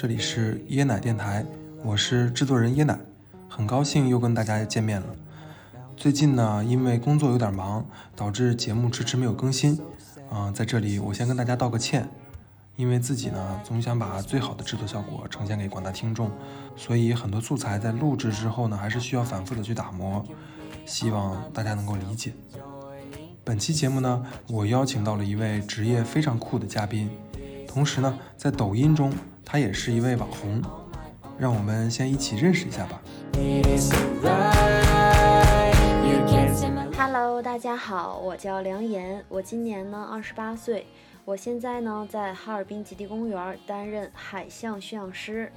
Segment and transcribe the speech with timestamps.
[0.00, 1.44] 这里是椰奶电台，
[1.84, 2.98] 我是制作人椰奶，
[3.50, 5.06] 很高兴又跟大家见面了。
[5.94, 7.84] 最近呢，因为工作有点忙，
[8.16, 9.78] 导致节目迟迟没有更新。
[10.30, 12.08] 啊，在这里我先跟大家道个歉，
[12.76, 16.30] 因为自己呢总想把最好的制作效果呈现给广大听众，
[16.76, 20.24] 所以很多素材在录制之后呢，还是需要反复的去打磨，
[20.86, 22.32] 希望大家能够理解。
[23.44, 27.10] 本期节目呢，我邀请到了一位职业非常酷的嘉宾。
[27.68, 29.12] 同时呢，在抖音中，
[29.44, 30.62] 他也是一位网红，
[31.38, 33.00] 让我们先一起认识一下吧。
[36.96, 40.86] Hello，大家好，我叫梁岩，我今年呢二十八岁，
[41.24, 45.50] 我现在呢在哈尔滨极地公园担任海象驯养师。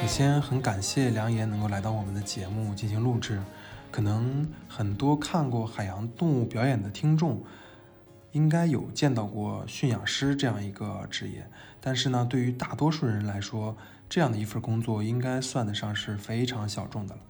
[0.00, 3.38] 首先，很感谢梁岩能够来到我们的节目进行录制。
[3.90, 7.40] 可能很多看过海洋动物表演的听众，
[8.32, 11.48] 应该有见到过驯养师这样一个职业。
[11.80, 13.76] 但是呢，对于大多数人来说，
[14.08, 17.20] 这样的一份工作应该算得上是非常小众的了。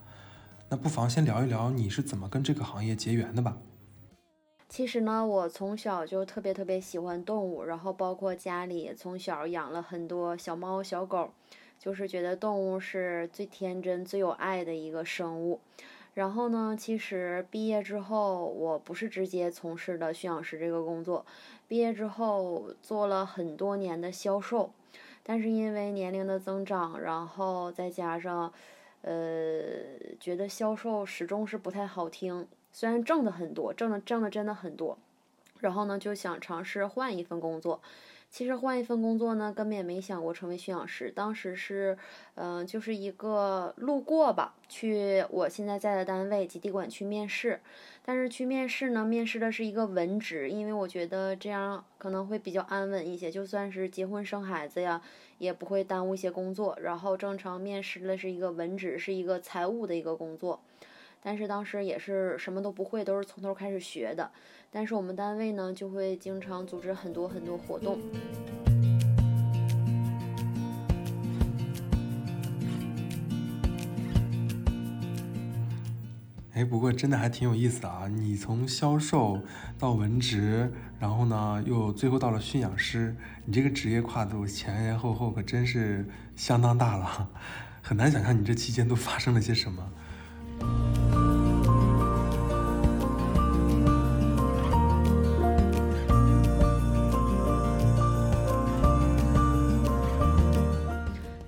[0.71, 3.57] 那不妨先聊一聊你是怎么跟这个行业结缘的吧。
[4.69, 11.33] 其实呢，我从小就特别特别喜欢动物，然后包括家里从小养了很多小猫小狗，
[11.79, 15.61] 就是觉得动物是最天真、最有爱的一个生物。
[16.19, 21.24] 然后呢，其实毕业之后，我不是直接从事的驯养师这个工作，
[21.69, 24.72] 毕业之后做了很多年的销售，
[25.22, 28.52] 但是因为年龄的增长，然后再加上，
[29.02, 29.14] 呃，
[30.19, 34.98] 觉得销售始终是不太好听，虽然挣的很多，挣的挣的真的很多，
[35.61, 37.80] 然后呢，就想尝试换一份工作。
[38.31, 41.11] 其实换一份工作呢，根本也没想过成为驯养师。
[41.11, 41.97] 当时是，
[42.35, 47.61] 嗯，就是一个路过吧，去我现在在的单位极地馆去面试。
[48.05, 55.02] 但是去面试呢，面试的是一个文职，因为我觉得这样可能会比较安稳一些，就算是结婚生孩子呀，
[55.39, 56.79] 也不会耽误一些工作。
[56.81, 60.61] 然后正常面试的是一个文职，是一个财务的一个工作。
[61.23, 64.30] 但是当时也是什么都不会，都是从头开始学的。
[64.70, 67.98] 但是我们单位呢，就会经常组织很多很多活动。
[76.55, 78.08] 哎，不过真的还挺有意思的啊！
[78.08, 79.40] 你从销售
[79.78, 83.14] 到文职，然后呢，又最后到了驯养师，
[83.45, 87.30] 你这个职业跨度前前后后可真是相当大了，
[87.80, 89.89] 很难想象你这期间都发生了些什么。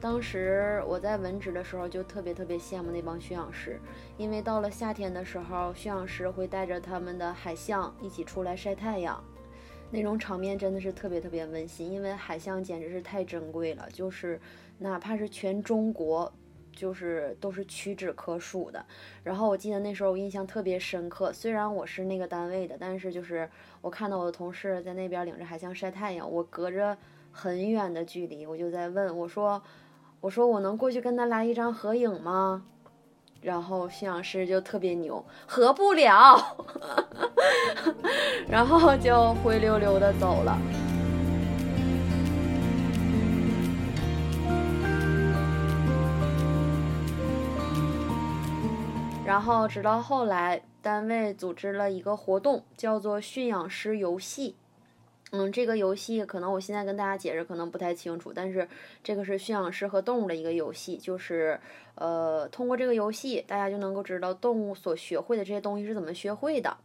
[0.00, 3.81] 当时我在文职的时候，就特别特别羡慕那帮驯养师，
[4.19, 9.22] 因为到了夏天的时候，驯养师会带着他们的海象一起出来晒太阳，
[9.91, 11.91] 那种场面真的是特别特别温馨。
[11.91, 14.38] 因为海象简直是太珍贵了，就是
[14.78, 16.31] 哪怕是全中国，
[16.72, 18.84] 就是都是屈指可数的。
[19.25, 23.48] 然后我记得那时候我印象特别深刻，虽然我是那个单位的，但是就是
[23.81, 26.97] 我看到我的同事在那边领着海象晒太阳，我隔着
[27.32, 29.62] 很远的距离，我就在问我说。
[30.22, 32.62] 我说我能过去跟他来一张合影吗？
[33.41, 36.36] 然后驯养师就特别牛，合不了，
[38.47, 40.59] 然后就灰溜溜的走了。
[49.30, 54.56] 然后直到后来，单位组织了一个活动，叫做驯养师游戏。
[55.30, 58.68] 嗯，这个游戏可能我现在跟大家解释可能不太清楚，但是
[59.04, 61.60] 这个是驯养师和动物的一个游戏，就是
[61.94, 66.76] 呃，通过这个游戏，大家就能够知道动物所学会的这些东西是怎么学会的。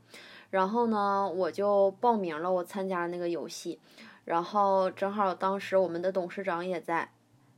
[0.52, 3.80] 然后呢，我就报名了，我参加那个游戏，
[4.24, 7.10] 然后正好当时我们的董事长也在，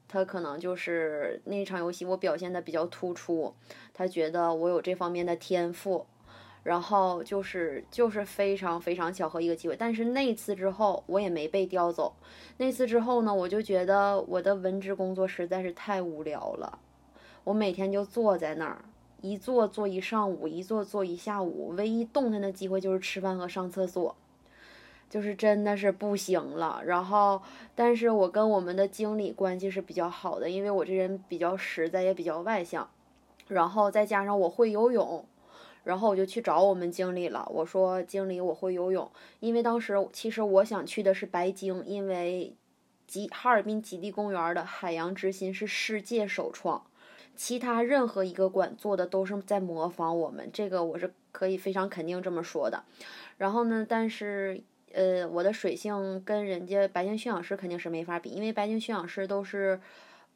[0.08, 3.54] 他可能就是那场游戏我表现的比较突出，
[3.94, 6.06] 他觉得我有这方面的天赋。
[6.64, 12.14] 然后就是就是非常非常巧合一个机会，但是那次之后我也没被调走。
[12.58, 16.78] 那次之后呢，我就觉得我的文职工作实在是太无聊了。
[17.46, 18.84] 我每天就坐在那儿，
[19.22, 24.14] 一坐坐一上午，一坐坐一下午，唯一动弹的机会就是吃饭和上厕所，
[25.10, 26.82] 就是真的是不行了。
[26.86, 27.42] 然后，
[27.76, 32.90] 但是我跟我们的经理关系是比较好的，因为我这人比较实在，也比较外向，
[33.48, 35.26] 然后再加上我会游泳。
[35.84, 39.10] 然后我就去找我们经理了，我说：“经理，我会游泳。”
[39.40, 42.54] 因为当时其实我想去的是白鲸，因为
[43.08, 46.84] 极哈尔滨极地公园的海洋之心是世界首创，
[47.38, 52.84] 其他任何一个馆做的都是在模仿我们，这个我是可以非常肯定这么说的。
[53.38, 54.62] 然后呢，但是
[54.94, 59.80] 呃，我的水性跟人家白鲸驯养师肯定是没法比，因为白鲸驯养师都是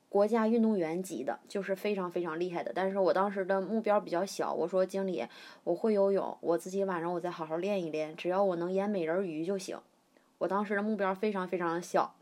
[0.09, 2.71] 国家运动员级的，就是非常非常厉害的。
[2.75, 5.25] 但是我当时的目标比较小，我说经理，
[5.63, 9.79] 我会游泳，我自己晚上我再好好练一练，只要我能演美人鱼就行。
[10.37, 12.13] 我当时的目标非常非常的小，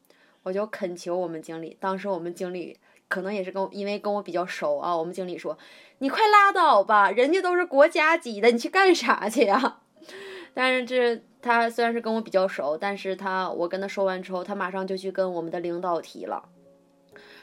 [0.44, 1.78] 我就恳求我们经理。
[1.80, 2.78] 当时我们经理
[3.08, 5.58] 可能也是跟因为跟我比较熟啊，我们经理说
[5.98, 9.80] ：“你快拉倒吧，人家都是国家级的，你去干啥去呀？”
[10.54, 16.44] 但是这他虽然是跟我比较熟，但是他我跟他说完之后，他马上就去跟我们的领导提了，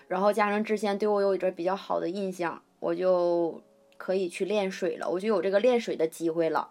[0.08, 3.62] 然后加上之前对我有一个比较好的印象，我就
[3.96, 6.70] 可以去练水了，我就有这个练水的机会了。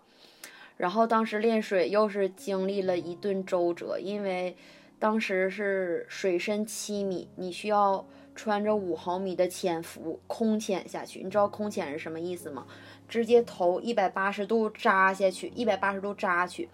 [0.78, 4.56] 然后当时练水又是经历了一顿周折，因为
[5.00, 8.06] 当时是水深七米，你需要
[8.36, 12.68] 穿着五毫米的潜伏空潜下去，你知道空潜是什么意思吗？
[13.08, 16.68] 直接头一百八十度扎下去，一百八十度扎去，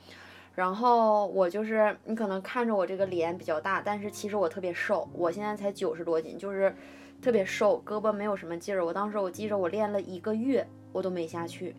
[0.55, 6.75] 然后我就是你可能看着我这个脸比较大，但是其实我特别瘦，我现在才九十多斤，就是
[7.21, 8.85] 特别瘦，胳膊没有什么劲儿。
[8.85, 11.75] 我当时我记着我练了一个月，我都没下去，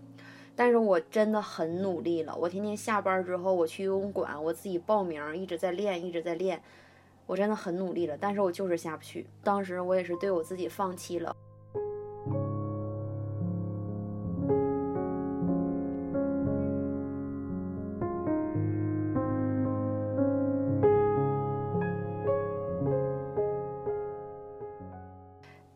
[0.54, 2.36] 但是我真的很努力了。
[2.36, 6.62] 我天天下班之后我去游泳馆，我自己报名，一直在练，一直在练，
[7.26, 9.26] 我真的很努力了，但是我就是下不去。
[9.42, 11.34] 当时我也是对我自己放弃了。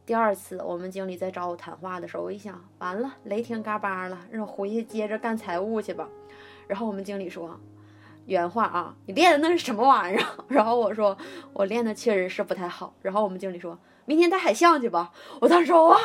[0.07, 6.09] 第二次，我们经理在找我谈话的时候，我一想，完了，雷霆嘎巴了，让我回去接着干财务去吧。
[6.69, 7.59] 然后我们经理说，
[8.27, 10.25] 原话啊，你练的那是什么玩意儿？
[10.47, 11.19] 然后我说，
[11.53, 12.95] 我练的确实是不太好。
[13.03, 15.11] 然后我们经理说，明天带海象去吧。
[15.41, 15.99] 我当时，哇，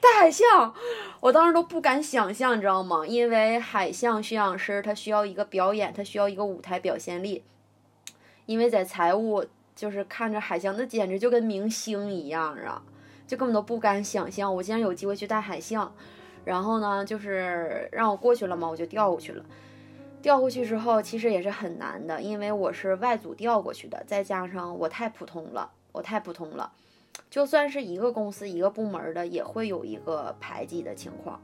[0.00, 0.74] 带海象，
[1.20, 3.06] 我当时都不敢想象，你知道吗？
[3.06, 7.44] 因为海象驯养师他需要一个表演，他需要一个舞台表现力。
[8.46, 9.44] 因为在财务，
[9.76, 12.82] 就是看着海象，那简直就跟明星一样啊。
[13.26, 15.92] 就根本都不敢想象，我竟然有机会去带海象，
[16.44, 19.44] 然后呢，就是让我过去了嘛，我就调过去了。
[20.20, 26.72] 调过去之后，其实也是很难的，因为我是外组调过去的，再加上我太普通了，我太普通了。
[27.28, 31.40] 就算是一个公司一个部门的，也会有一个排挤的情况。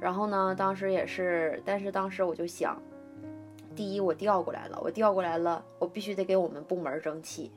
[0.00, 2.80] 然后呢，当时也是，但是当时我就想，
[3.74, 7.50] 第一，我调过来了，我调过来了，我必须得给我们部门争气，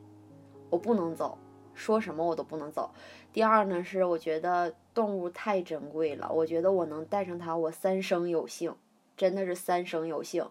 [0.70, 1.38] 我不能走。
[1.78, 2.92] 说什么我都不能走。
[3.32, 8.76] 第二呢，是我觉得动物太珍贵了，我觉得我能带上它，我三生有幸，
[9.16, 10.50] 真的是三生有幸。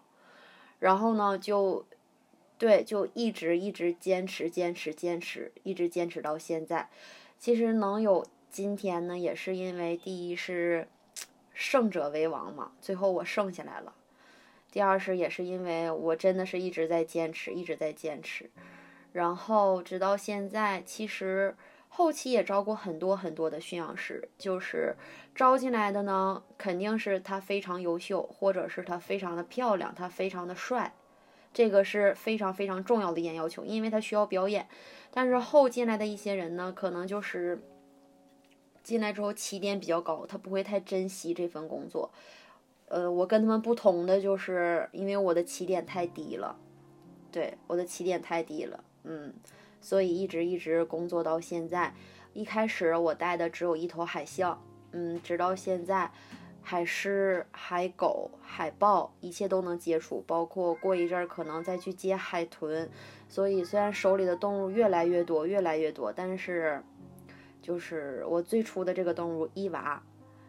[0.79, 1.85] 然后呢，就，
[2.57, 6.89] 对，就一直一直坚持坚持坚持，一直坚持到现在。
[7.37, 10.87] 其实能有今天呢，也是因为第一是
[11.53, 13.93] 胜者为王嘛，最后我胜下来了。
[14.71, 18.49] 第二是也是因为我真的是一直在坚持，一直在坚持。
[19.17, 21.55] 然后直到现在，其实
[21.89, 24.95] 后期也招过很多很多的驯养师，就是
[25.33, 30.93] 招进来的呢，肯定是他非常优秀，或者是他非常的漂亮，他非常的帅，
[31.51, 34.67] 这个是非常非常重要的一点要求，因为他需要表演。
[35.09, 37.59] 但是后进来的一些人呢，可能就是
[38.83, 42.11] 进来之后起点比较高，他不会太珍惜这份工作。
[42.89, 46.55] 呃，我跟他们不同的就是，因为我的起点太低了，
[47.31, 48.83] 对，我的起点太低了。
[49.03, 49.33] 嗯，
[49.81, 51.93] 所以一直一直工作到现在。
[52.33, 54.61] 一开始我带的只有一头海象，
[54.91, 56.11] 嗯，直到现在，
[56.61, 62.87] 海狮、海狗、海豹一切都能接触，包括过一阵儿可能再去接海豚。
[63.27, 66.79] 所以虽然手里的动物越来越多，越来越多，但是
[67.61, 70.03] 就是我最初的这个动物伊娃，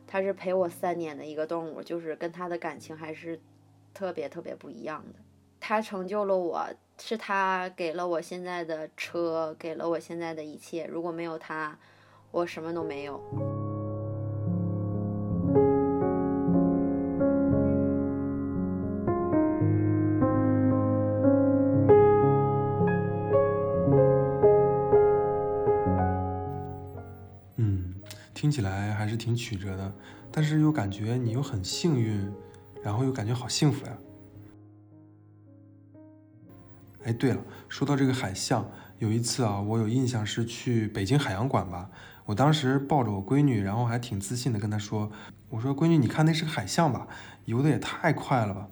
[0.06, 3.40] 它是陪我三年的一个动物，就是跟它的感情还是
[3.94, 5.20] 特别特别不一样的。
[5.58, 6.68] 它成就了我。
[7.00, 10.86] 是他给了我现在的车，给了我现在的一切。
[10.86, 11.78] 如果没有他，
[12.30, 13.18] 我什么都没有。
[27.56, 27.94] 嗯，
[28.34, 29.92] 听起来还是挺曲折的，
[30.30, 32.30] 但是又感觉你又很幸运，
[32.82, 33.96] 然后又感觉好幸福呀。
[37.04, 41.88] 哎，对了，说到这个海象，有一次啊，我有印象是去北京海洋馆吧。
[42.26, 45.10] 我当时抱着我闺女，然后还挺自信的跟她说
[45.48, 47.06] ：“我说闺女，你看那是个海象吧？
[47.46, 48.68] 游的也太快了吧！”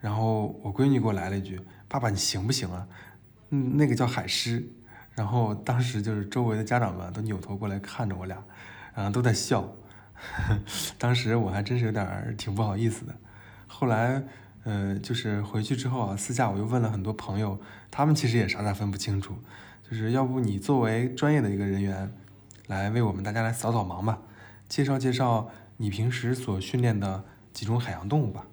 [0.00, 2.86] 然后我闺女给我来了一句：“爸爸，你行不行啊？
[3.50, 4.68] 嗯，那个叫海狮。”
[5.14, 8.36] 然后当时就是周围的家长们都扭头过来看着我俩，
[8.94, 9.66] 然后都在笑。
[10.98, 13.14] 当时我还真是有点挺不好意思的。
[13.66, 14.22] 后来。
[14.66, 19.36] 呃，就是回去之后啊，私下我又问了很多朋友，他们其实也傻傻分不清楚。
[19.88, 22.12] 就是要不你作为专业的一个人员，
[22.66, 24.18] 来为我们大家来扫扫盲吧，
[24.68, 28.44] 介绍介绍你平时所训练的几种海洋动物吧。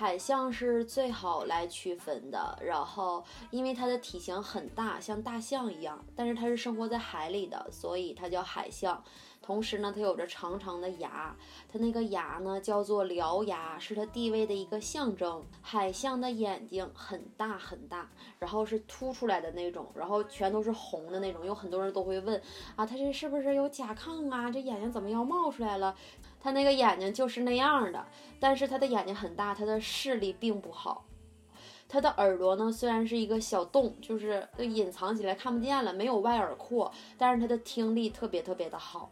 [0.00, 9.04] 海象是最好来区分的，然后因为它的体型很大，像大象一样，但是它是生活在海里的，所以它叫海象。
[9.42, 11.36] 同时呢，它有着长长的牙，
[11.68, 15.44] 它那个牙呢叫做獠牙，是它地位的一个象征。
[15.60, 21.44] 海象的眼睛很大很大，然后是凸出来的那种，然后全都是红的那种。
[21.44, 22.40] 有很多人都会问
[22.74, 24.50] 啊，它这是不是有甲亢啊？
[24.50, 25.94] 这眼睛怎么要冒出来了？
[26.40, 28.06] 它那个眼睛就是那样的，
[28.40, 31.04] 但是它的眼睛很大，它的视力并不好。
[31.88, 39.10] 它的耳朵呢，虽然是一个小洞，就是隐藏起来看不见了，没有外耳廓，但是它的听力特别特别的好。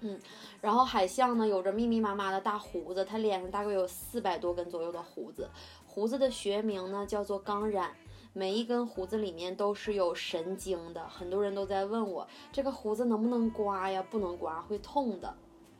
[0.00, 0.18] 嗯，
[0.60, 5.48] 然后海象呢，有着密密麻麻的大胡子，它脸上大概有四百多根左右的胡子。
[5.86, 7.94] 胡子的学名呢叫做钢染，
[8.32, 11.06] 每一根胡子里面都是有神经的。
[11.08, 14.04] 很多人都在问我，这个胡子能不能刮呀？
[14.10, 15.34] 不能刮，会痛的。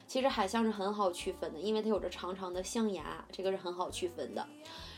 [0.06, 4.46] 其实海象是很好区分的，因为它有着长长的象牙，这个是很好区分的。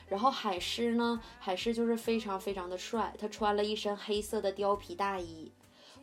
[0.09, 5.51] 然后海狮呢，海狮就是非常非常的帅，他穿了一身黑色的貂皮大衣，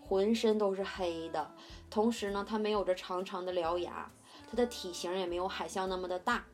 [0.01, 1.51] 浑身都是黑的。
[1.89, 4.11] 同时呢，它没有着长长的獠牙，
[4.49, 6.45] 它的体型也没有海象那么的大，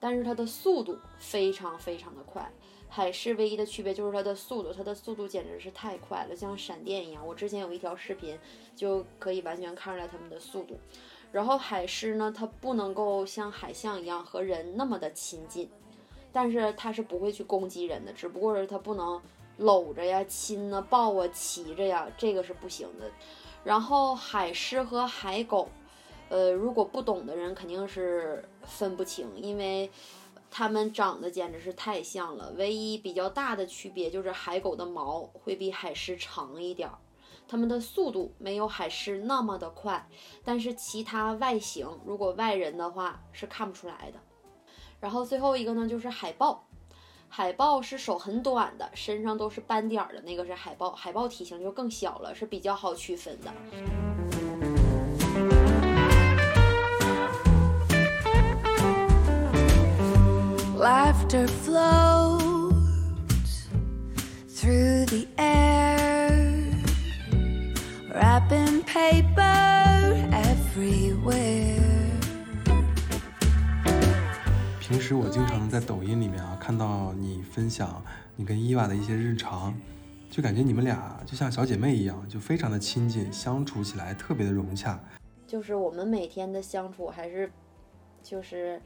[0.00, 2.50] 但是它的速度非常非常的快。
[2.88, 7.26] 海狮唯一的区别就是它的速度，它的速度简直是太快了，像闪电一样。
[7.26, 8.38] 我之前有一条视频
[8.74, 10.78] 就可以完全看出来它们的速度。
[11.36, 15.68] 然后海狮呢，它不能够像海象一样和人那么的亲近，
[16.32, 19.20] 但是它是不会去攻击人的，只不过是它不能
[19.58, 23.10] 搂着呀、亲啊、抱啊、骑着呀，这个是不行的。
[23.62, 25.68] 然后海狮和海狗，
[26.30, 29.90] 呃，如果不懂的人肯定是分不清，因为
[30.50, 32.50] 它们长得简直是太像了。
[32.56, 36.96] 唯一比较大的区别就是海狗的毛会比海狮长一点儿。
[37.48, 40.08] 它们的速度没有海狮那么的快，
[40.44, 44.18] 但是其他外形，如果外人的话是看不出来的。
[44.98, 46.64] 然后最后一个呢，就是海豹。
[47.28, 50.92] 海豹是手很短的，身上都是斑点的，那个是海豹。
[50.92, 53.52] 海豹体型就更小了，是比较好区分的。
[60.78, 62.72] Laughter flows
[64.48, 65.95] through the air.
[74.80, 78.02] 平时我经常在抖音里面啊看到你分享
[78.34, 79.74] 你跟伊娃的一些日常，
[80.30, 84.98] 就感觉你们俩就像小姐妹一样，就非常的亲近，相处起来特别的融洽。
[85.46, 87.52] 就是我们每天的相处还是
[88.22, 88.80] 就是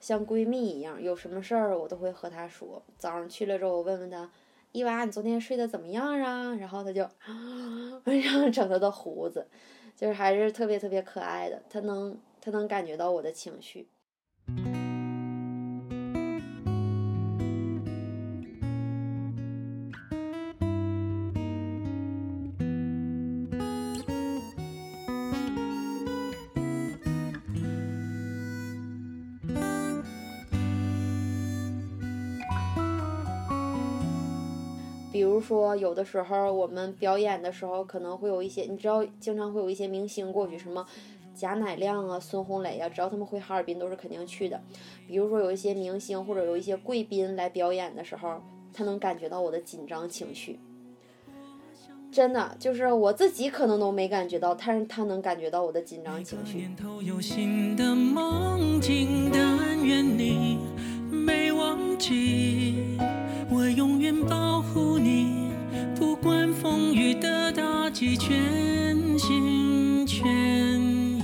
[0.00, 2.82] 像闺蜜一样，有什么事儿我都会和她说。
[2.98, 4.28] 早上去了之后，我问问她。
[4.76, 6.54] 伊娃，你昨天睡得怎么样啊？
[6.56, 7.00] 然后他就，
[8.04, 9.46] 然后整他的胡子，
[9.96, 13.88] 就是还是特别特别可爱的，他能他能感觉到我的情绪。
[35.46, 40.84] 说，有的时候我们表演的时候，可能会有一些，你知道，经常会有一些明星过去，什么
[41.34, 44.60] 贾乃亮啊、孙红雷啊，只要他们回哈尔滨，都是肯定去的。
[45.06, 50.58] 比如说，有一些明星或者有一些贵宾来表演的时候，他能感觉到我的紧张情绪。
[52.10, 56.68] 真的，就是我自己可能都没感觉到，但是他能感觉到我的紧张情绪。
[63.48, 65.35] 我永远保护你，
[67.96, 70.28] 全心全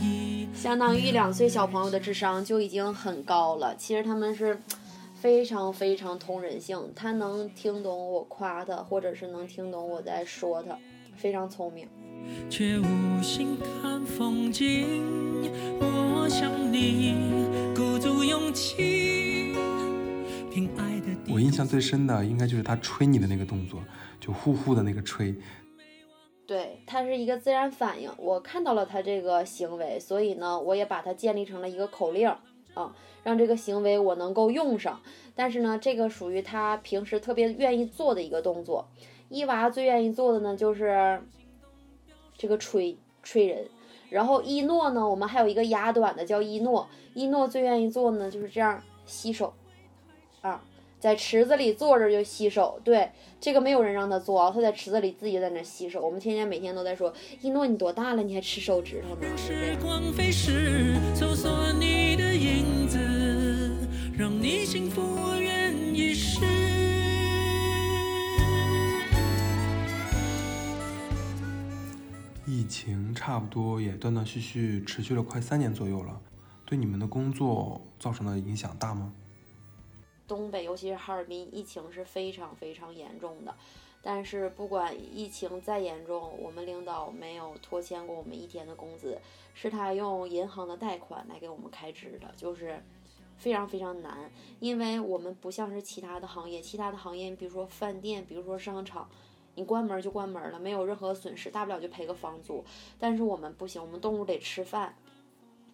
[0.01, 0.49] 意。
[0.55, 3.77] 相当于一两岁小朋友的智商就已经很高了。
[3.77, 4.59] 其实他们是
[5.15, 10.79] 非常非常通人性，他能听懂我夸他，或者是能听懂我在说他，
[11.17, 11.87] 非常聪明。
[12.49, 14.87] 却无心看风景，
[15.79, 17.15] 我想你
[17.75, 19.55] 鼓足勇气，
[20.51, 20.91] 凭爱。
[21.29, 23.81] 我印象最深的应该就是他吹你的那个动作，
[24.21, 25.35] 就呼呼的那个吹。
[26.53, 28.11] 对，它是一个自然反应。
[28.19, 32.29] 我看到了他这个行为，所以呢，我也把它建立成了一个口令
[32.75, 35.01] 啊，让这个行为我能够用上。
[35.35, 38.87] 但是呢，这个属于他平时特别愿意做的一个动作。
[39.31, 41.23] 伊娃最愿意做的呢就是
[42.37, 43.67] 这个吹吹人，
[44.11, 49.55] 然后一诺呢，我们还有一个牙短的叫一诺，一诺最愿意做的呢就是这样洗手，
[50.43, 50.63] 啊，
[51.03, 59.37] 在池子里坐着就洗手，对，这个没有人让他做啊，他在池子里自己在那洗手，我们天天每天都在说，一诺你多大了，你还吃手指头呢？
[59.37, 63.01] 时光飞逝，搜索你的影子，
[64.17, 66.39] 让你幸福，我愿意试。
[72.47, 76.21] 疫情差不多也断断续续持续了快三年左右了，
[76.65, 79.13] 对你们的工作造成的影响大吗？
[80.35, 83.55] 东北，尤其是哈尔滨，疫情是非常非常严重的。
[84.01, 89.19] 但是不管疫情再严重，我们领导没有拖欠过我们一天的工资，
[89.53, 92.83] 是他用银行的贷款来给我们开支的，就是
[93.37, 94.31] 非常非常难。
[94.59, 99.07] 因为我们不像是其他的行业，其他的行业，比如说饭店，比如说商场，
[99.55, 102.65] 你关门就关门了，没有任何损失，大不了就赔个房租。
[102.99, 104.97] 但是我们不行，我们动物得吃饭，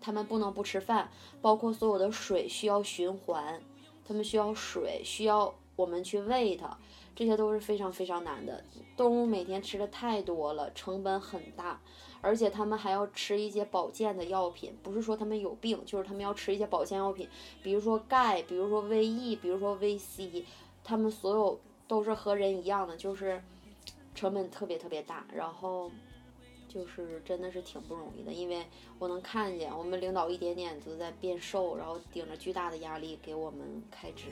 [0.01, 1.11] 他们不能不吃饭，
[1.41, 3.63] 包括所有的水需要循环。
[4.09, 6.79] 它们需要水，需要我们去喂它，
[7.15, 8.65] 这些都是非常非常难的。
[8.97, 11.79] 动物每天吃的太多了，成本很大，
[12.23, 17.29] 而且它们还要吃一些保健的药品，不是说它们有病，就是它们要吃一些保健药品，
[17.63, 20.47] 比如说钙，比如说维 E，比如说维 C，
[20.83, 23.43] 它们所有都是和人一样的，就是
[24.15, 25.91] 成本特别特别大，然后。
[26.69, 28.63] 就是真的是挺不容易的，因为
[28.99, 34.27] 我能看见我们领导一点点都在变瘦，然后顶着巨大的压力给我们开支。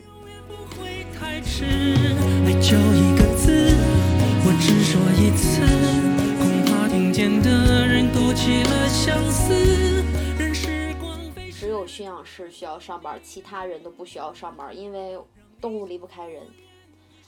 [11.50, 15.18] 只有驯养师需要上班，其他人都不需要上班，因为
[15.60, 16.42] 动物离不开人。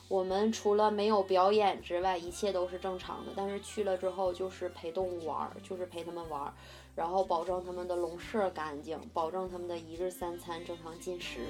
[0.08, 3.32] 我们除了没有表演之外，一切都是正常的。
[3.36, 6.52] 但是去了之后，就是陪动物玩儿，就是陪他们玩儿，
[6.96, 11.40] 然后保证他们的笼舍干净，保证他们的一日三餐正常进食。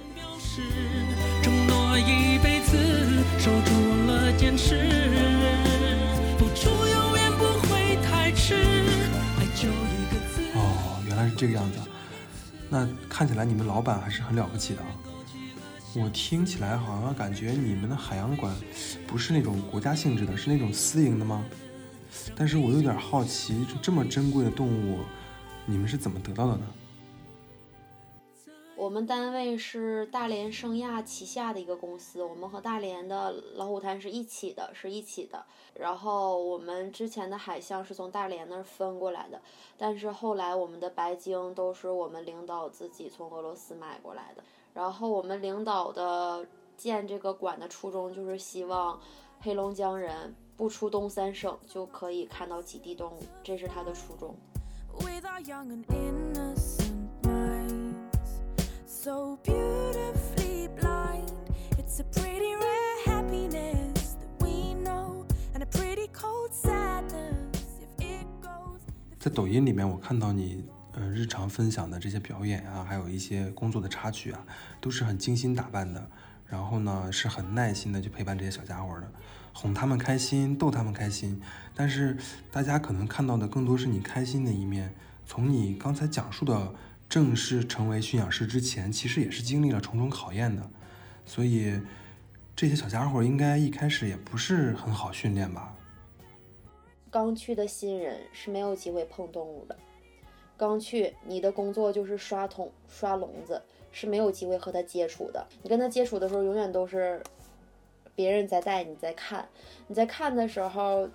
[1.40, 2.76] 承诺一辈子，
[3.38, 3.70] 守住
[4.09, 4.74] 了坚持，
[6.37, 8.54] 付出永远不会太迟，
[9.38, 10.42] 爱就一个字。
[10.56, 11.78] 哦，原来是这个样子。
[12.68, 14.88] 那看起来你们老板还是很了不起的啊。
[15.96, 18.55] 我听起来好像感觉你们的海洋馆
[19.07, 21.44] 不是那种国家性质的，是那种私营的吗？
[22.37, 25.01] 但是我有点好奇，就这么珍贵的动物，
[25.64, 26.66] 你们是怎么得到的呢？
[28.77, 35.44] 我们单位是大连圣亚旗下的一个公司，我们和大连的老虎滩是一起的，是一起的。
[35.74, 39.40] 然后我们之前的海象是从大连那儿分过来的，
[39.77, 44.44] 但是后来我们的白鲸都是我们领导自己从俄罗斯买过来的。
[44.78, 48.96] 然后我们领导的建这个馆的初衷就是希望
[49.40, 54.36] 黑龙江人不出东三省就可以看到极地动物，这是他的初衷。
[55.00, 57.96] with our young and innocent minds,
[58.86, 61.32] so beautifully blind.
[61.76, 68.26] It's a pretty rare happiness that we know, and a pretty cold sadness if it
[68.40, 68.78] goes.
[69.18, 70.64] 在抖音里面，我看到你
[70.98, 74.44] 呃日常分享的这些表演啊，还有一些工作的插曲啊，
[74.80, 76.11] 都是很精心打扮的，
[76.44, 79.08] 然后呢是很耐心的去陪伴这些小家伙的，
[79.52, 81.40] 哄他们开心，逗他们开心。
[81.72, 82.16] 但是
[82.50, 84.92] 大家可能看到的更多是你开心的一面。
[85.24, 86.74] 从你刚才讲述的
[87.08, 90.68] 正式成为驯养师之前，其实也是经历了重重考验的，
[91.24, 91.80] 所以
[92.56, 95.72] 这些小家伙应该一开始也不是很好训练吧？
[97.11, 99.78] 刚去的新人是没有机会碰动物的。
[100.59, 105.47] 刚去，你的工作就是刷桶、刷笼子，是没有机会和它接触的。
[105.62, 107.23] 你跟它接触的时候，永远都是
[108.16, 109.49] 别人在带，你在看。
[109.87, 111.09] 你在看的时候，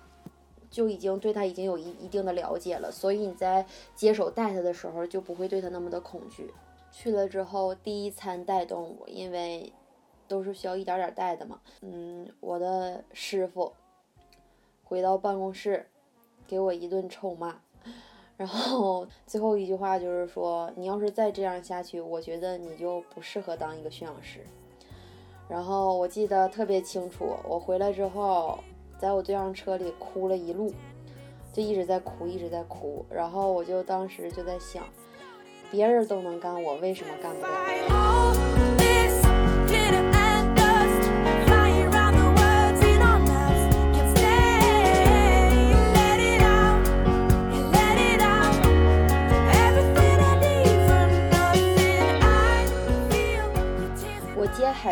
[0.70, 6.50] 就已经对它已经有一一定的了解了，所以你在接手带它的时候，就不会对它那么的恐惧。
[6.90, 9.70] 去了之后，第一餐带动物，因为
[10.26, 11.60] 都是需要一点点带的嘛。
[11.82, 13.74] 嗯，我的师傅
[14.84, 15.86] 回到办公室，
[16.46, 17.60] 给我一顿臭骂。
[18.36, 24.40] 然后 最后一句话就是说，你要是再这样下去，我觉得你就不适合当一个驯养师。
[25.48, 28.58] 然后我记得特别清楚，我回来之后，
[28.98, 30.72] 在我对象车里哭了一路，
[31.52, 33.04] 就一直在哭，一直在哭。
[33.10, 34.84] 然后我就当时就在想，
[35.70, 37.64] 别人都能干，我为什么干不了？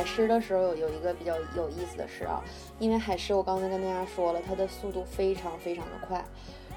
[0.02, 2.42] 海狮的时候有有一个比较有意思的事啊，
[2.80, 6.24] 因为海狮我刚才跟大家说了，它的速度非常非常的快。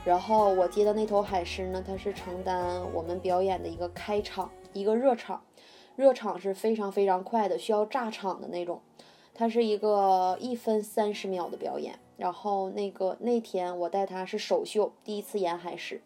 [0.05, 5.41] 然后我接的那头海狮呢，它是承担我们表演的一个开场，一个热场，
[5.95, 8.79] 热场是非常非常快的，需要炸场的那种。
[9.33, 11.97] 它是一个一分三十秒的表演。
[12.17, 15.99] 然后那个那天我带它是首秀，第一次演海狮，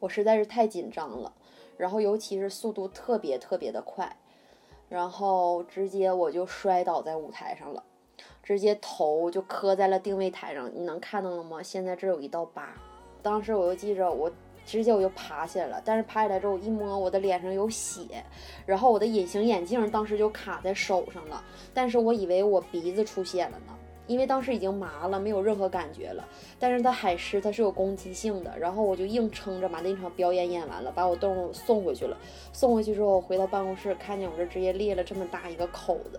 [0.00, 1.34] 我实在是太紧张了。
[1.76, 4.16] 然后尤其是速度特别特别的快，
[4.88, 7.82] 然后直接我就摔倒在舞台上了，
[8.42, 11.62] 直接头就磕在了定位台上，你能看到了吗？
[11.62, 12.74] 现在这有一道疤。
[13.22, 14.30] 当时我就记着，我
[14.64, 18.24] 直接我就爬起来了，但是爬起来之后一摸，我的脸上有血，
[18.64, 21.42] 然后我的隐形眼镜当时就卡在手上了，
[21.74, 23.77] 但是我以为我鼻子出血了呢。
[24.08, 26.26] 因为当时已经麻了，没有任何感觉了。
[26.58, 32.16] 但是它海狮它是有攻击性的，然后我就硬撑着把那场表演演完了，把我动物送回去了。
[32.52, 36.18] 送回去之后，回到办公室，看见我这直接裂了这么大一个口子，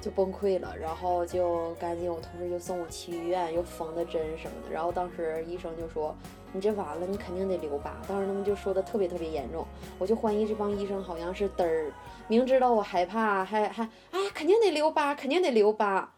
[0.00, 0.74] 就崩溃了。
[0.80, 4.72] 然后就赶紧，我同事就送我去医院，又缝的针什么的。
[4.72, 6.16] 然后当时医生就说
[6.52, 9.66] ：“你这完了，你肯定得留疤。”当时他们就说的特别特别严重，
[9.98, 11.92] 我就怀疑这帮医生好像是嘚儿。
[12.28, 16.14] 明知道我害怕，还还哎，肯定得留疤，肯定得留疤。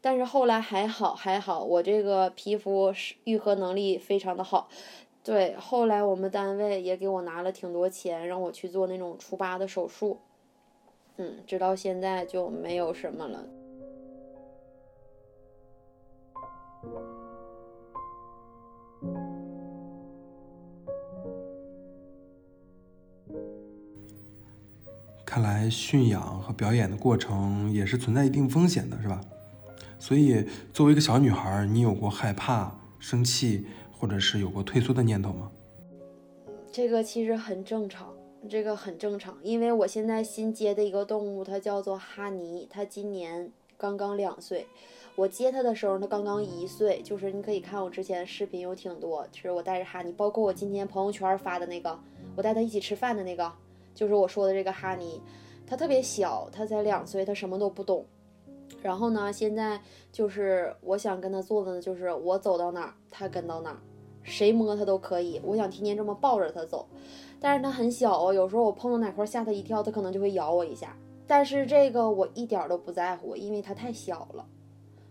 [0.00, 4.68] 但是后来还好，还好，我这个皮肤是愈合能力非常的好。
[5.22, 10.18] 对，后来我们单位也给我拿了挺多钱，让我去做那种除疤的手术。
[11.16, 13.44] 嗯，直到现在就没有什么了。
[25.34, 29.20] 看来驯养和表演的过程也是存在一定风险的，是吧？
[29.98, 35.50] 所以作为一个小女孩，你有过害怕、生气，或者是有过退缩的念头吗？
[36.70, 38.14] 这个其实很正常，
[38.48, 44.68] 这个很正常，因为我现在新接的一个动物，它叫做哈尼，它今年刚刚两岁。
[45.16, 51.98] 我接它的时候，它刚刚一岁，就是你可以看我之前视频有挺多，是我带着哈尼，包括我今天朋友圈发的那个，
[52.36, 53.52] 我带它一起吃饭的那个，
[53.94, 55.22] 就是我说的这个哈尼，
[55.66, 58.04] 它特别小，它才两岁，它什么都不懂。
[58.82, 59.80] 然后呢，现在
[60.12, 63.78] 就是我想跟它做的呢，就是我走到哪儿，它跟到哪儿，
[64.22, 65.40] 谁摸它都可以。
[65.44, 66.86] 我想天天这么抱着它走，
[67.40, 70.96] 但是它很小哦，有时候我碰到哪块吓它一跳，它可能就会咬我一下。
[71.26, 74.44] 但是这个我一点都不在乎，因为它太小了。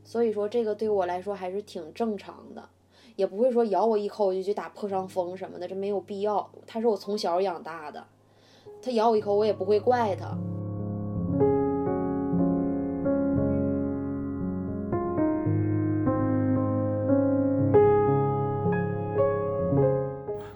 [0.03, 2.69] 所以说这个对我来说还是挺正常的，
[3.15, 6.47] 也不会说咬我一口我就去打破伤风什么的，这没有必要。
[6.67, 8.05] 它是我从小养大的，
[8.85, 10.27] 它咬我一口我也不会怪它。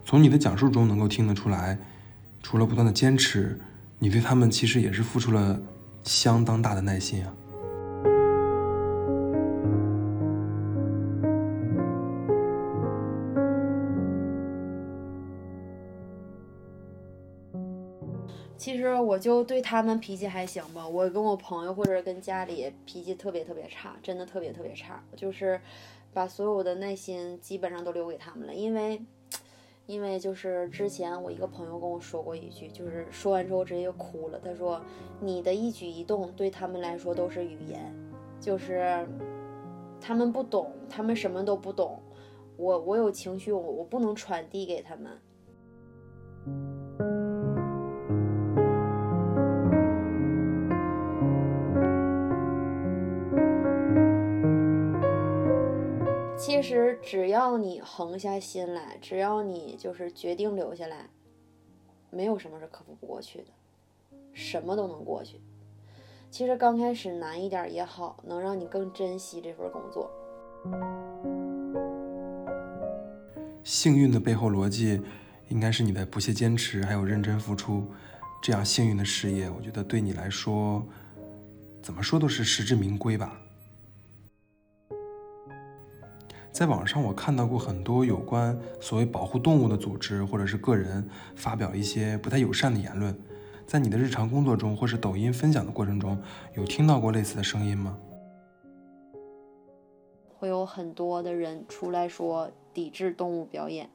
[0.03, 1.77] 从你的讲述中能够听得出来，
[2.43, 3.57] 除了不断的坚持，
[3.97, 5.57] 你对他们其实也是付出了
[6.03, 7.33] 相当大的耐心啊。
[18.57, 25.61] 其实我就对他们脾气还行吧，我跟我朋友或者跟家里脾气特别特别差，真的特别特别差，就是
[26.11, 28.99] 把所有的耐心基本上都留给他们了，因为，
[29.85, 34.81] 因为就是之前我一个朋友跟我说过一句，就是说完之后直接就哭了，他说
[35.21, 37.93] 你的一举一动对他们来说都是语言，
[38.41, 39.07] 就是
[40.01, 42.01] 他们不懂，他们什么都不懂，
[42.57, 45.11] 我我有情绪，我我不能传递给他们。
[56.47, 61.09] 其实只要你横下心来，只要你就是决定留下来，
[62.09, 63.47] 没有什么是克服不过去的，
[64.31, 65.41] 什么都能过去。
[66.31, 70.09] 其实刚开始难一点也好，能让你更珍惜这份工作。
[73.65, 75.01] 幸运的背后逻辑，
[75.49, 77.83] 应该是你的不懈坚持，还有认真付出。
[78.41, 80.81] 这样幸运的事业，我觉得对你来说，
[81.81, 83.37] 怎么说都是实至名归吧。
[86.57, 93.15] 在网上我看到过很多有关所谓保护动物的组织或者是个人发表一些不太友善的言论，
[93.67, 96.19] 在你的日常工作中或是抖音分享的过程中，
[96.55, 97.95] 有听到过类似的声音吗？
[100.35, 103.91] 会有很多的人出来说抵制动物表演，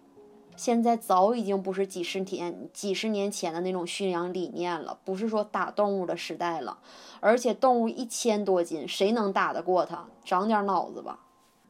[0.55, 6.79] 现在早已经不是几十年、几十年前的那种驯养理念了，不是说打动物的时代了，
[7.19, 10.07] 而且动物一千多斤，谁能打得过它？
[10.25, 11.19] 长点脑子吧！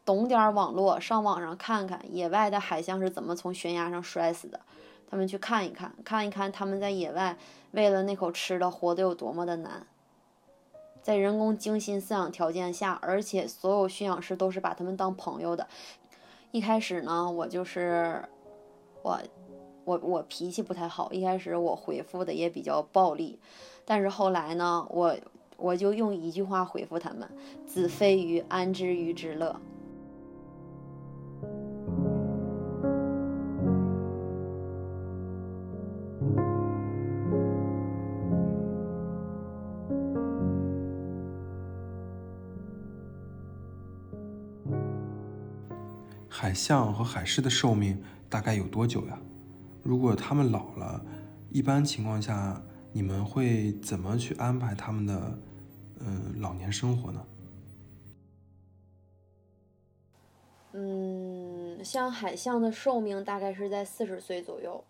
[0.04, 4.60] 懂点网络，上网上看看野外的海象是怎么从悬崖上摔死的，
[5.08, 7.36] 他们去看一看，看一看他们在野外
[7.70, 9.86] 为了那口吃的活得有多么的难。
[11.02, 15.66] 在人工精心饲养条件下，而且所有驯养师都是把他们当朋友的。
[16.52, 18.24] 一开始呢，我就是
[19.02, 19.18] 我
[19.84, 23.38] 我我脾气不太好，一开始我回复的也比较暴力，
[23.84, 25.16] 但是后来呢，我
[25.56, 27.28] 我就用一句话回复他们
[27.66, 29.60] ：“子非鱼，安知鱼之乐。”
[46.42, 49.16] 海象和海狮的寿命大概有多久呀？
[49.80, 51.00] 如果它们老了，
[51.50, 55.38] 一般情况下你们会怎么去安排它们的
[56.00, 57.24] 嗯老年生活呢？
[60.72, 64.82] 嗯，像海象的寿命大概是在四十岁左右，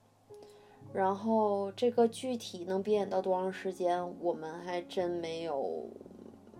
[0.94, 5.90] 然后这个具体能闭眼到多长时间，我们还真没有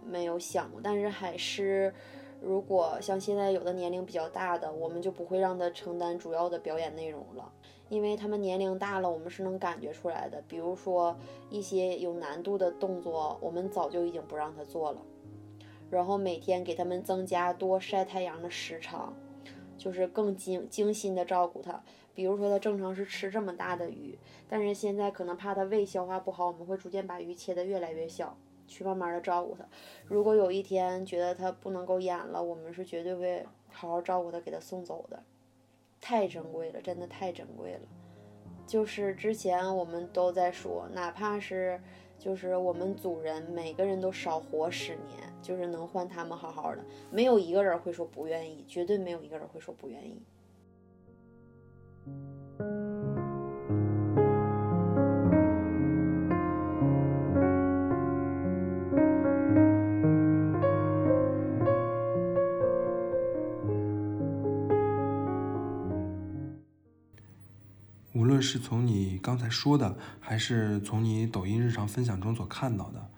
[0.07, 0.83] 没有想过。
[0.85, 1.95] 但是海狮，
[2.43, 7.53] 如果像现在有的年龄比较大的，我们就不会让他承担主要的表演内容了，
[7.89, 10.43] 因为他们年龄大了，我们是能感觉出来的。
[10.49, 11.17] 比如说
[11.51, 15.01] 一些有难度的动作，我们早就已经不让他做了。
[15.89, 19.15] 然后每天给他们增加多晒太阳的时长，
[19.79, 21.83] 就是更精精心的照顾他。
[22.15, 28.37] 比如说，他正常是吃这么大的鱼，但是现在可能怕他胃消化不好，我们会逐渐把鱼切得越来越小，
[28.73, 29.65] 去慢慢的照顾它。
[30.07, 35.23] 如果有一天觉得它不能够演了，我们是绝对会好好照顾它，给它送走的。
[36.01, 37.81] 太珍贵了，真的太珍贵了。
[38.67, 41.81] 就是之前我们都在说，哪怕是
[42.19, 50.23] 就是我们组人每个人都少活十年，就是能换他们好好的，没有一个人会说不愿意，绝对没有一个人会说不愿意。
[68.43, 73.09] 是从你刚才说的，还是从你抖音日常分享中所看到的，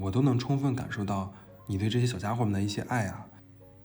[0.00, 1.32] 我都能充分感受到
[1.66, 3.26] 你对这些小家伙们的一些爱啊，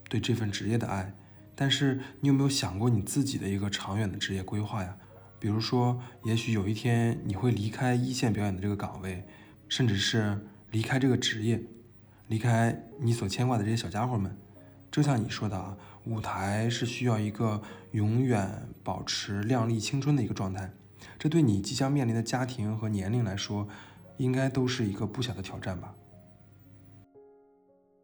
[0.10, 1.16] 对这份职业的爱。
[1.56, 4.98] 但是你有没有想过你自己的一个长远的职业规划呀？
[5.40, 9.26] 比如说，也许有一天你会离开一线表演的这个岗位，
[9.68, 11.62] 甚至是离开这个职业，
[12.28, 14.36] 离开你所牵挂的这些小家伙们。
[14.94, 15.76] 就像你说的啊，
[16.06, 17.60] 舞台是需要一个
[17.94, 18.48] 永远
[18.84, 20.70] 保持靓丽青春的一个状态，
[21.18, 23.68] 这对你即将面临的家庭和年龄来说，
[24.18, 25.96] 应该都是一个不小的挑战吧？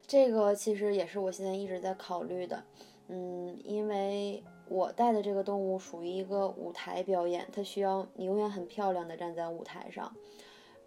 [0.07, 2.63] 这个其实也是我现在一直在考虑的，
[3.09, 10.11] 嗯，因为我带的这个动物属于一个舞台表演，它需要你永远很漂亮的站在舞台上。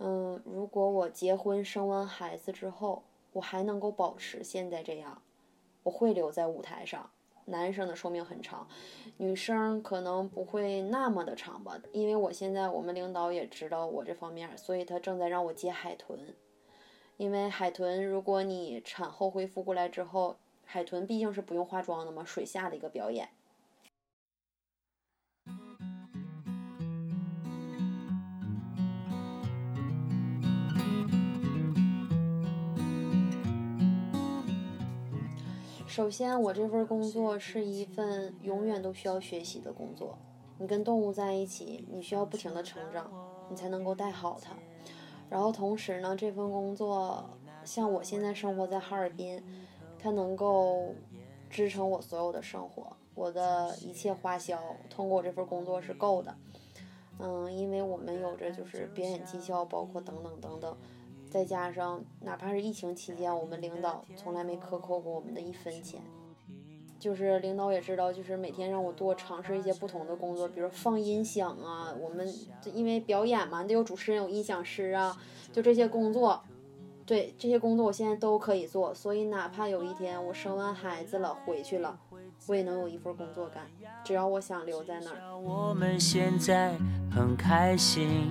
[0.00, 5.22] 嗯，如果我结婚生完孩子之后，我还能够保持现在这样，
[5.82, 7.10] 我会留在舞台上。
[7.46, 8.68] 男生的寿命很长，
[9.16, 16.36] 女生可能不会那么的长吧，因为我现在我们领导也知道我这方面，所以他正在让我接海豚。
[17.16, 23.28] 因为海豚，如果你产后恢复过来之后，海豚毕竟是不用化妆的嘛，水下的一个表演。
[35.92, 40.16] 首先，我这份工作是一份永远都需要学习的工作。
[40.56, 43.12] 你跟动物在一起，你需要不停的成长，
[43.50, 44.54] 你才能够带好它。
[45.28, 47.22] 然后同时呢，这份工作
[47.62, 49.44] 像我现在生活在哈尔滨，
[49.98, 50.94] 它能够
[51.50, 56.34] 支撑我所有的生活，我的一切花销通过我这份工作是够的。
[57.18, 60.74] 嗯，因为我们有着就是表演绩效，包括等等等等，
[61.32, 66.02] 再加上哪怕是疫情期间，我们领导从来没克扣过我们的一分钱。
[66.98, 72.30] 就是领导也知道，就是每天让我多尝试一些不同的工作，比如放音响啊，我们
[72.74, 75.16] 因为表演嘛，得有主持人，有音响师啊，
[75.50, 76.42] 就这些工作，
[77.06, 81.98] 对这些工作我现在都可以做，所以哪怕有一天我生完孩子了回去了，
[82.46, 83.66] 我也能有一份工作干，
[84.04, 85.36] 只要我想留在那儿。
[85.40, 86.76] 我们现在
[87.10, 88.30] 很开心，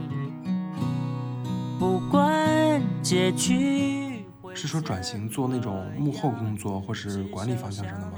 [1.81, 8.13] 不管结局会是说转型做那种幕后工作或是管理方向上的吗？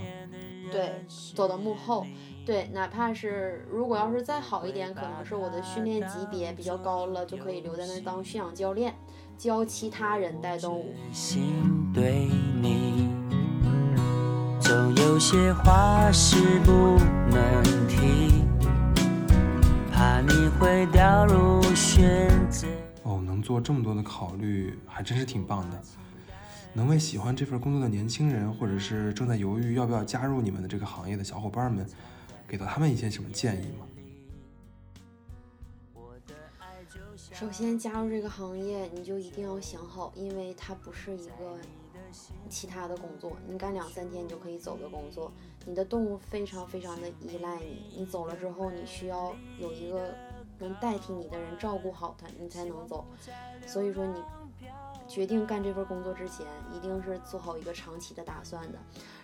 [0.69, 2.06] 对，走到幕后，
[2.45, 8.93] 对，哪怕是如果要是再好一点，可能是我的训练级别比较高了，就可以留在那儿当驯养教练，
[9.38, 10.93] 教其他人带动物。
[11.13, 11.54] 心
[11.93, 12.28] 对
[12.62, 13.08] 你，
[14.60, 16.97] 总有些话是不
[17.32, 18.43] 能提，
[19.89, 22.67] 怕你会掉入选择。
[23.43, 25.79] 做这么多的考虑，还真是挺棒的。
[26.73, 31.86] 能为喜欢这份工作的年轻人，或者是正在犹豫要不要加入你们的这个行业的小伙伴们，
[32.47, 33.86] 给到他们一些什么建议吗？
[37.32, 41.58] 首先加入这个行业，你就一定要想好，因为它不是一个
[42.49, 45.32] 其他的工作，你干两三天你就可以走的工作。
[45.65, 50.13] 你的动物非常非常的依赖你，你走了之后，你需要有一个
[50.63, 53.06] 能代替你的人照顾好他，你才能走。
[53.67, 54.21] 所以说，你
[55.08, 58.80] 决定干这份工作之前，一定是做好一个长期的打算的。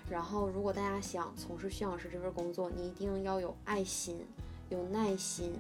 [0.10, 4.26] 然后，如果大家想从事驯养师这份工作，你一定要有爱心，
[4.70, 5.54] 有耐心。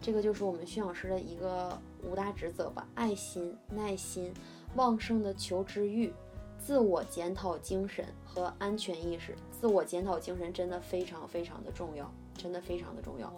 [0.00, 4.32] 这个就是我们驯养师的一个五大职责吧：爱心、耐心、
[4.76, 6.12] 旺盛的求知欲、
[6.58, 9.34] 自我检讨精神和安全意识。
[9.50, 13.32] 自我检讨精神真的非常非常的重要，真的非常的重要。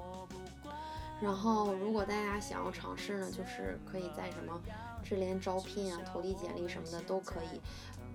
[1.21, 4.61] 然后，如果大家想要尝试呢，就是可以在什么
[5.03, 7.61] 智联招聘啊、投递简历什么的都可以。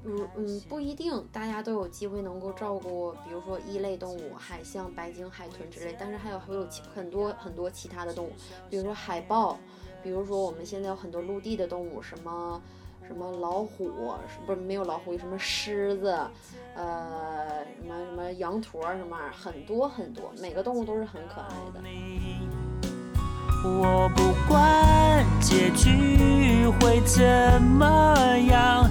[0.03, 8.31] 如嗯，不一定大家都有机会能够照顾，比如说一类动物，海象、白鲸、海豚之类，但是还有还有其很多很多其他的动物，
[8.69, 9.57] 比如说海豹，
[10.01, 12.61] 比如说我们现在有很多陆地的动物，什么
[13.07, 13.91] 什么老虎，
[14.45, 16.17] 不是没有老虎，什么狮子，
[16.75, 21.81] 呃，什么什么羊驼什么，很多很多，每个动物都是很可爱的。
[23.65, 28.89] 我不管结局会怎么样，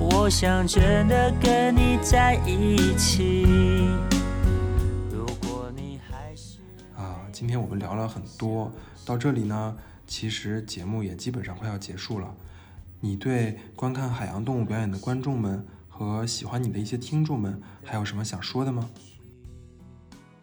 [0.00, 3.86] 我想真的跟你在一起。
[5.12, 6.60] 如果你还是
[6.96, 8.72] 啊，今天我们聊了很多，
[9.04, 12.34] 到这里呢，其实节目也基本上快要结束了。
[13.00, 18.88] 你对观看海洋动物表演的观众们和喜欢你的一些听众们，还有什么想说的吗？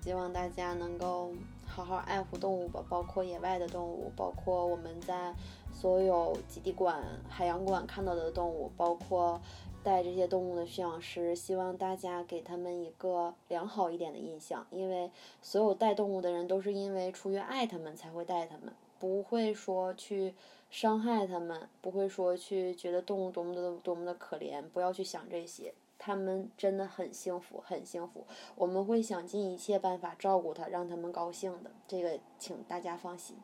[0.04, 1.34] 希望大家能够
[1.74, 5.34] 好好爱护动物吧，包括野外的动物，包括我们在
[5.72, 9.40] 所有极地馆、海洋馆看到的动物，包括
[9.82, 11.34] 带这些动物的驯养师。
[11.34, 15.10] 希望大家给他们一个良好一点的印象，因为
[15.42, 20.36] 所有带动物的人都是因为出于爱他们才会带他们，不会说去
[20.70, 25.74] 伤害他们，不会说去觉得动物多么的多么的可怜，不要去想这些。
[26.04, 28.26] 他们真的很幸福，很幸福。
[28.56, 31.70] 我们会想尽一切办法照顾他，让他们高兴的。
[31.88, 33.38] 这个，请大家放心。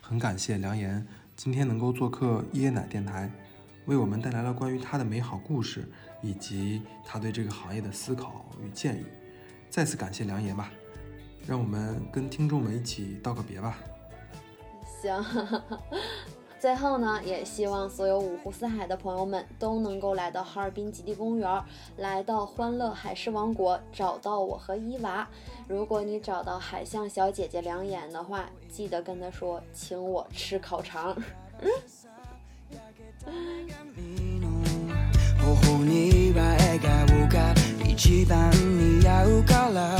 [0.00, 3.30] 很感谢梁岩今天能够做客椰奶电台，
[3.86, 5.88] 为我们带来了关于他的美好故事，
[6.20, 9.06] 以及他对这个行业的思考与建议。
[9.68, 10.72] 再次感谢梁岩吧，
[11.46, 13.78] 让我们跟听众们一起道个别吧。
[15.00, 15.24] 行，
[16.60, 21.64] 最后呢，也希望所有五湖四海的朋友们都能够来到哈尔滨极地公园，
[21.96, 25.26] 来到欢乐海狮王国，找到我和伊娃。
[25.66, 31.16] 如果你找到海象小姐姐梁眼的话，记得跟她说，请我吃烤肠。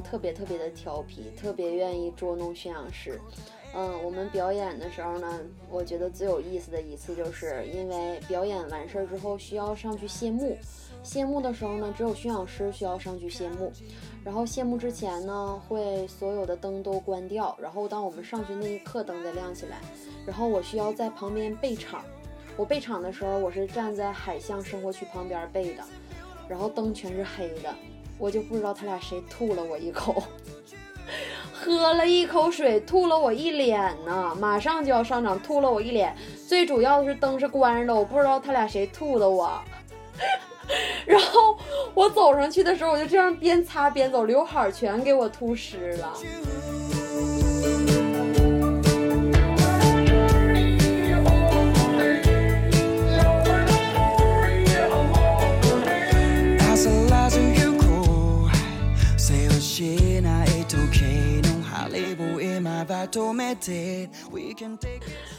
[0.00, 3.20] 特别特别的调皮，特别愿意捉弄驯养师。
[3.72, 10.56] 嗯，我们表演的时候呢，我觉得最有意思的一次，就是因为表演完事儿之后需要上去谢幕。
[11.02, 13.72] 谢幕的时候呢，只有驯养师需要上去谢幕。
[14.24, 19.78] 然后谢幕之前呢，会所有的灯都关掉，然后当我们上去那一刻，灯再亮起来。
[20.26, 22.04] 然后我需要在旁边备场。
[22.56, 25.84] 我备场的时候，我是站在海象生活区旁边备的，
[26.48, 27.74] 然后灯全是黑的，
[28.20, 30.22] 我就不知道他俩谁吐了我一口。
[31.52, 36.14] 喝了一口水，吐了我一脸呢，马上就要上场，吐了我一脸。
[36.46, 39.50] 最主要的是灯是关着的，我不知道他俩谁吐的我。
[41.04, 41.56] 然后
[41.94, 46.12] 我走上去的时候，我就这样边擦边走，刘海全给我吐湿了。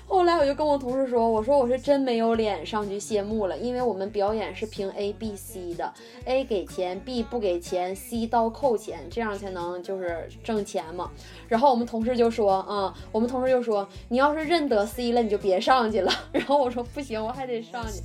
[0.08, 5.94] 后来我就跟我同事说，我说我是真没有脸上去谢幕了，因为我们表演是凭 A、B、C 的
[6.26, 11.12] ，A 给钱，B 不给钱，C 倒扣钱，这样才能就是挣钱嘛。
[11.48, 16.12] 然后我们同事就说，啊、我们同事就说，你要是认得 C 了，你就别上去了。
[16.34, 18.02] 然后我说不行，我还得上去。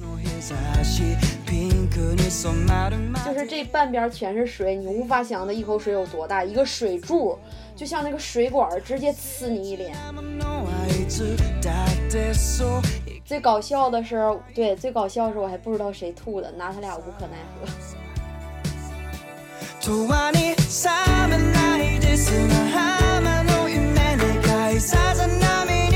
[3.24, 7.38] 就是这半边全是水，你无法想的一口水有多大，一个水柱
[7.74, 9.94] 就像那个水管直接呲你一脸。
[13.24, 14.22] 最搞笑的是，
[14.55, 17.66] 对，最搞笑是我还不知道谁吐的，拿他俩无可奈何。